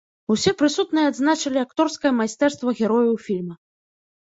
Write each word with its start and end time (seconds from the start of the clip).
Усе 0.35 0.53
прысутныя 0.61 1.09
адзначылі 1.11 1.61
акторскае 1.65 2.13
майстэрства 2.21 2.69
герояў 2.83 3.15
фільма. 3.29 3.55